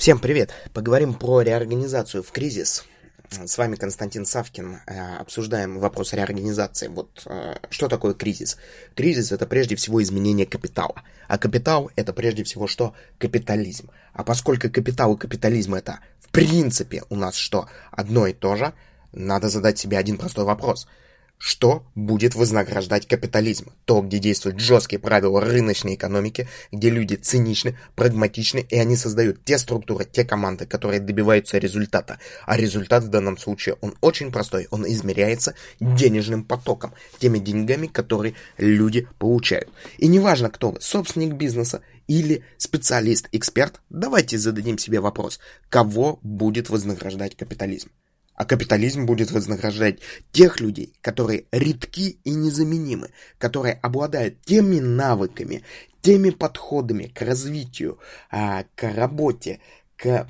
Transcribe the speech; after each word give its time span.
Всем 0.00 0.18
привет! 0.18 0.54
Поговорим 0.72 1.12
про 1.12 1.42
реорганизацию 1.42 2.22
в 2.22 2.32
кризис. 2.32 2.86
С 3.28 3.58
вами 3.58 3.76
Константин 3.76 4.24
Савкин. 4.24 4.78
Э, 4.86 5.16
обсуждаем 5.18 5.78
вопрос 5.78 6.14
реорганизации. 6.14 6.88
Вот 6.88 7.24
э, 7.26 7.56
что 7.68 7.86
такое 7.86 8.14
кризис? 8.14 8.56
Кризис 8.94 9.30
это 9.30 9.46
прежде 9.46 9.76
всего 9.76 10.02
изменение 10.02 10.46
капитала. 10.46 11.02
А 11.28 11.36
капитал 11.36 11.90
это 11.96 12.14
прежде 12.14 12.44
всего 12.44 12.66
что? 12.66 12.94
Капитализм. 13.18 13.90
А 14.14 14.24
поскольку 14.24 14.70
капитал 14.70 15.16
и 15.16 15.18
капитализм 15.18 15.74
это 15.74 16.00
в 16.18 16.30
принципе 16.30 17.02
у 17.10 17.14
нас 17.14 17.34
что? 17.34 17.68
Одно 17.90 18.26
и 18.26 18.32
то 18.32 18.56
же, 18.56 18.72
надо 19.12 19.50
задать 19.50 19.78
себе 19.78 19.98
один 19.98 20.16
простой 20.16 20.46
вопрос– 20.46 20.88
что 21.42 21.86
будет 21.94 22.34
вознаграждать 22.34 23.08
капитализм? 23.08 23.72
То, 23.86 24.02
где 24.02 24.18
действуют 24.18 24.60
жесткие 24.60 25.00
правила 25.00 25.40
рыночной 25.40 25.94
экономики, 25.94 26.46
где 26.70 26.90
люди 26.90 27.14
циничны, 27.14 27.78
прагматичны, 27.96 28.66
и 28.68 28.78
они 28.78 28.94
создают 28.94 29.42
те 29.42 29.56
структуры, 29.56 30.04
те 30.04 30.22
команды, 30.26 30.66
которые 30.66 31.00
добиваются 31.00 31.56
результата. 31.56 32.18
А 32.44 32.58
результат 32.58 33.04
в 33.04 33.08
данном 33.08 33.38
случае, 33.38 33.76
он 33.80 33.96
очень 34.02 34.30
простой. 34.30 34.68
Он 34.70 34.86
измеряется 34.86 35.54
денежным 35.80 36.44
потоком, 36.44 36.92
теми 37.18 37.38
деньгами, 37.38 37.86
которые 37.86 38.34
люди 38.58 39.08
получают. 39.18 39.70
И 39.96 40.08
неважно, 40.08 40.50
кто 40.50 40.72
вы, 40.72 40.82
собственник 40.82 41.36
бизнеса 41.36 41.80
или 42.06 42.44
специалист, 42.58 43.30
эксперт, 43.32 43.80
давайте 43.88 44.36
зададим 44.36 44.76
себе 44.76 45.00
вопрос, 45.00 45.40
кого 45.70 46.18
будет 46.22 46.68
вознаграждать 46.68 47.34
капитализм? 47.34 47.88
А 48.40 48.46
капитализм 48.46 49.04
будет 49.04 49.32
вознаграждать 49.32 49.98
тех 50.32 50.60
людей, 50.60 50.94
которые 51.02 51.44
редки 51.52 52.18
и 52.24 52.30
незаменимы, 52.30 53.10
которые 53.36 53.74
обладают 53.74 54.40
теми 54.40 54.80
навыками, 54.80 55.62
теми 56.00 56.30
подходами 56.30 57.04
к 57.04 57.20
развитию, 57.20 57.98
а, 58.30 58.64
к 58.76 58.90
работе, 58.94 59.60
к 59.94 60.26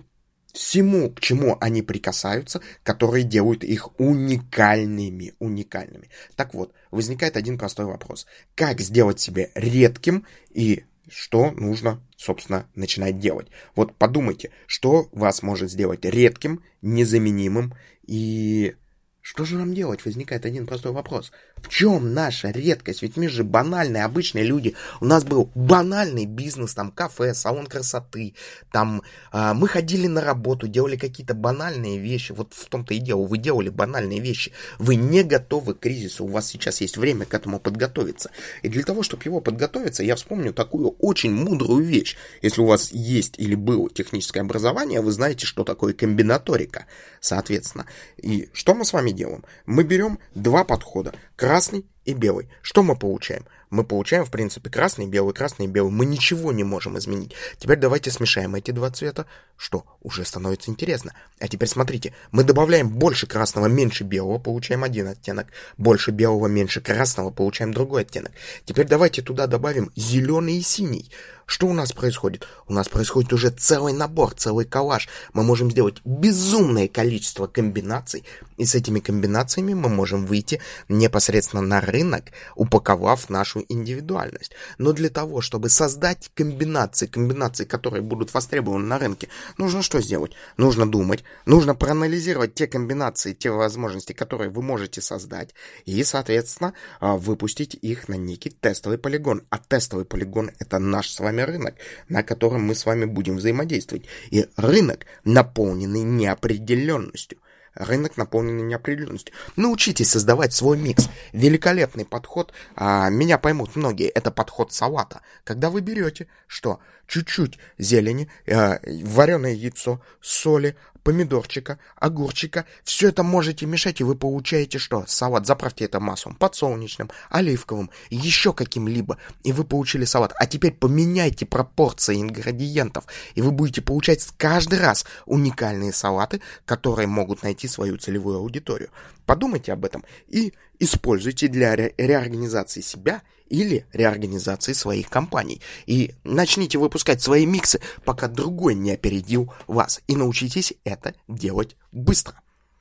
всему, 0.52 1.10
к 1.10 1.20
чему 1.20 1.56
они 1.60 1.82
прикасаются, 1.82 2.60
которые 2.82 3.22
делают 3.22 3.62
их 3.62 3.90
уникальными, 4.00 5.34
уникальными. 5.38 6.10
Так 6.34 6.52
вот, 6.52 6.74
возникает 6.90 7.36
один 7.36 7.58
простой 7.58 7.86
вопрос. 7.86 8.26
Как 8.56 8.80
сделать 8.80 9.20
себя 9.20 9.50
редким 9.54 10.26
и 10.50 10.82
что 11.08 11.52
нужно, 11.52 12.02
собственно, 12.20 12.66
начинать 12.74 13.18
делать. 13.18 13.48
Вот 13.74 13.96
подумайте, 13.96 14.50
что 14.66 15.08
вас 15.10 15.42
может 15.42 15.70
сделать 15.70 16.04
редким, 16.04 16.62
незаменимым 16.82 17.74
и 18.06 18.74
что 19.22 19.44
же 19.44 19.56
нам 19.56 19.72
делать? 19.74 20.04
Возникает 20.04 20.44
один 20.44 20.66
простой 20.66 20.92
вопрос. 20.92 21.32
В 21.62 21.68
чем 21.68 22.14
наша 22.14 22.50
редкость? 22.50 23.02
Ведь 23.02 23.16
мы 23.16 23.28
же 23.28 23.44
банальные, 23.44 24.04
обычные 24.04 24.44
люди. 24.44 24.74
У 25.00 25.04
нас 25.04 25.24
был 25.24 25.50
банальный 25.54 26.24
бизнес, 26.24 26.74
там 26.74 26.90
кафе, 26.90 27.34
салон 27.34 27.66
красоты. 27.66 28.34
Там 28.72 29.02
э, 29.32 29.52
мы 29.54 29.68
ходили 29.68 30.06
на 30.06 30.20
работу, 30.20 30.66
делали 30.68 30.96
какие-то 30.96 31.34
банальные 31.34 31.98
вещи. 31.98 32.32
Вот 32.32 32.54
в 32.54 32.66
том-то 32.66 32.94
и 32.94 32.98
дело, 32.98 33.24
вы 33.24 33.38
делали 33.38 33.68
банальные 33.68 34.20
вещи. 34.20 34.52
Вы 34.78 34.96
не 34.96 35.22
готовы 35.22 35.74
к 35.74 35.80
кризису. 35.80 36.24
У 36.24 36.28
вас 36.28 36.46
сейчас 36.46 36.80
есть 36.80 36.96
время 36.96 37.26
к 37.26 37.34
этому 37.34 37.60
подготовиться. 37.60 38.30
И 38.62 38.68
для 38.68 38.82
того, 38.82 39.02
чтобы 39.02 39.22
его 39.24 39.40
подготовиться, 39.40 40.02
я 40.02 40.16
вспомню 40.16 40.52
такую 40.52 40.90
очень 40.98 41.32
мудрую 41.32 41.84
вещь. 41.84 42.16
Если 42.42 42.60
у 42.60 42.66
вас 42.66 42.90
есть 42.92 43.34
или 43.38 43.54
было 43.54 43.90
техническое 43.90 44.40
образование, 44.40 45.00
вы 45.00 45.12
знаете, 45.12 45.46
что 45.46 45.64
такое 45.64 45.92
комбинаторика. 45.92 46.86
Соответственно. 47.20 47.86
И 48.16 48.48
что 48.52 48.74
мы 48.74 48.84
с 48.84 48.92
вами 48.92 49.10
делаем? 49.10 49.44
Мы 49.66 49.84
берем 49.84 50.18
два 50.34 50.64
подхода 50.64 51.12
красный 51.50 51.84
и 52.04 52.14
белый. 52.14 52.48
Что 52.62 52.82
мы 52.82 52.96
получаем? 52.96 53.44
Мы 53.70 53.84
получаем, 53.84 54.24
в 54.24 54.30
принципе, 54.30 54.68
красный, 54.68 55.06
белый, 55.06 55.32
красный, 55.32 55.68
белый. 55.68 55.92
Мы 55.92 56.04
ничего 56.04 56.50
не 56.50 56.64
можем 56.64 56.98
изменить. 56.98 57.34
Теперь 57.56 57.78
давайте 57.78 58.10
смешаем 58.10 58.56
эти 58.56 58.72
два 58.72 58.90
цвета. 58.90 59.26
Что? 59.56 59.84
Уже 60.02 60.24
становится 60.24 60.72
интересно. 60.72 61.14
А 61.38 61.46
теперь 61.46 61.68
смотрите. 61.68 62.12
Мы 62.32 62.42
добавляем 62.42 62.88
больше 62.88 63.28
красного, 63.28 63.66
меньше 63.66 64.02
белого, 64.02 64.38
получаем 64.38 64.82
один 64.82 65.06
оттенок. 65.06 65.46
Больше 65.78 66.10
белого, 66.10 66.48
меньше 66.48 66.80
красного, 66.80 67.30
получаем 67.30 67.72
другой 67.72 68.02
оттенок. 68.02 68.32
Теперь 68.64 68.88
давайте 68.88 69.22
туда 69.22 69.46
добавим 69.46 69.92
зеленый 69.94 70.58
и 70.58 70.62
синий. 70.62 71.08
Что 71.50 71.66
у 71.66 71.72
нас 71.72 71.90
происходит? 71.90 72.46
У 72.68 72.72
нас 72.72 72.88
происходит 72.88 73.32
уже 73.32 73.50
целый 73.50 73.92
набор, 73.92 74.34
целый 74.34 74.64
коллаж. 74.64 75.08
Мы 75.32 75.42
можем 75.42 75.68
сделать 75.68 76.00
безумное 76.04 76.86
количество 76.86 77.48
комбинаций, 77.48 78.24
и 78.56 78.64
с 78.64 78.76
этими 78.76 79.00
комбинациями 79.00 79.74
мы 79.74 79.88
можем 79.88 80.26
выйти 80.26 80.60
непосредственно 80.88 81.60
на 81.60 81.80
рынок, 81.90 82.24
упаковав 82.56 83.28
нашу 83.28 83.64
индивидуальность. 83.68 84.52
Но 84.78 84.92
для 84.92 85.08
того, 85.08 85.40
чтобы 85.40 85.68
создать 85.68 86.30
комбинации, 86.34 87.06
комбинации, 87.06 87.64
которые 87.64 88.02
будут 88.02 88.32
востребованы 88.34 88.86
на 88.86 88.98
рынке, 88.98 89.28
нужно 89.58 89.82
что 89.82 90.00
сделать? 90.00 90.32
Нужно 90.56 90.90
думать, 90.90 91.24
нужно 91.46 91.74
проанализировать 91.74 92.54
те 92.54 92.66
комбинации, 92.66 93.32
те 93.32 93.50
возможности, 93.50 94.12
которые 94.12 94.50
вы 94.50 94.62
можете 94.62 95.00
создать, 95.00 95.54
и, 95.84 96.02
соответственно, 96.04 96.74
а, 97.00 97.16
выпустить 97.16 97.74
их 97.74 98.08
на 98.08 98.14
некий 98.14 98.50
тестовый 98.50 98.98
полигон. 98.98 99.42
А 99.50 99.58
тестовый 99.58 100.04
полигон— 100.04 100.50
это 100.58 100.78
наш 100.78 101.10
с 101.10 101.20
вами 101.20 101.42
рынок, 101.42 101.74
на 102.08 102.22
котором 102.22 102.62
мы 102.62 102.74
с 102.74 102.86
вами 102.86 103.04
будем 103.04 103.36
взаимодействовать. 103.36 104.06
И 104.30 104.46
рынок, 104.56 105.06
наполненный 105.24 106.02
неопределенностью. 106.02 107.38
Рынок 107.74 108.16
наполненный 108.16 108.62
неопределенностью. 108.62 109.34
Научитесь 109.56 110.10
создавать 110.10 110.52
свой 110.52 110.76
микс. 110.76 111.08
Великолепный 111.32 112.04
подход. 112.04 112.52
А, 112.74 113.08
меня 113.10 113.38
поймут 113.38 113.76
многие. 113.76 114.08
Это 114.08 114.30
подход 114.30 114.72
салата. 114.72 115.20
Когда 115.44 115.70
вы 115.70 115.80
берете, 115.80 116.26
что? 116.46 116.80
Чуть-чуть 117.06 117.58
зелени, 117.78 118.30
э, 118.46 118.78
вареное 119.04 119.52
яйцо, 119.52 120.00
соли, 120.20 120.76
помидорчика, 121.02 121.78
огурчика. 121.96 122.66
Все 122.84 123.08
это 123.08 123.22
можете 123.22 123.66
мешать, 123.66 124.00
и 124.00 124.04
вы 124.04 124.14
получаете 124.14 124.78
что? 124.78 125.04
Салат. 125.06 125.46
Заправьте 125.46 125.84
это 125.84 126.00
маслом 126.00 126.34
подсолнечным, 126.34 127.10
оливковым, 127.28 127.90
еще 128.10 128.52
каким-либо, 128.52 129.18
и 129.42 129.52
вы 129.52 129.64
получили 129.64 130.04
салат. 130.04 130.32
А 130.36 130.46
теперь 130.46 130.72
поменяйте 130.72 131.46
пропорции 131.46 132.20
ингредиентов, 132.20 133.04
и 133.34 133.42
вы 133.42 133.50
будете 133.50 133.82
получать 133.82 134.26
каждый 134.36 134.78
раз 134.78 135.06
уникальные 135.26 135.92
салаты, 135.92 136.40
которые 136.64 137.06
могут 137.06 137.42
найти 137.42 137.68
свою 137.68 137.96
целевую 137.96 138.38
аудиторию. 138.38 138.90
Подумайте 139.26 139.72
об 139.72 139.84
этом 139.84 140.04
и 140.28 140.54
используйте 140.80 141.46
для 141.48 141.76
ре 141.76 141.94
реорганизации 141.96 142.80
себя 142.80 143.22
или 143.48 143.86
реорганизации 143.92 144.72
своих 144.72 145.08
компаний. 145.10 145.60
И 145.86 146.14
начните 146.24 146.78
выпускать 146.78 147.20
свои 147.20 147.46
миксы, 147.46 147.80
пока 148.04 148.28
другой 148.28 148.74
не 148.74 148.92
опередил 148.92 149.52
вас. 149.66 150.00
И 150.06 150.16
научитесь 150.16 150.74
это 150.84 151.14
делать 151.28 151.76
быстро. 151.92 152.40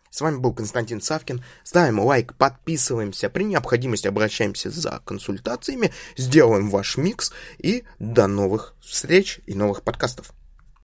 С 0.10 0.22
вами 0.22 0.38
был 0.38 0.54
Константин 0.54 1.02
Савкин. 1.02 1.44
Ставим 1.64 2.00
лайк, 2.00 2.34
подписываемся. 2.36 3.30
При 3.30 3.44
необходимости 3.44 4.08
обращаемся 4.08 4.72
за 4.72 5.02
консультациями. 5.06 5.92
Сделаем 6.18 6.70
ваш 6.70 6.98
микс. 6.98 7.32
И 7.60 7.84
до 8.00 8.28
новых 8.28 8.76
встреч 8.82 9.40
и 9.46 9.54
новых 9.54 9.84
подкастов. 9.84 10.34